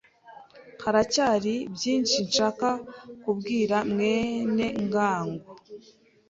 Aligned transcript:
Haracyari 0.83 1.55
byinshi 1.75 2.17
nshaka 2.27 2.69
kubwira 3.21 3.77
mwene 3.91 4.65
ngango. 4.83 5.47